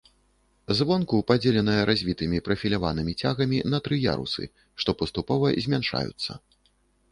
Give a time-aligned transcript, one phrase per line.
[0.77, 4.43] Звонку падзеленая развітымі прафіляванымі цягамі на тры ярусы,
[4.83, 6.31] што паступова змяншаюцца.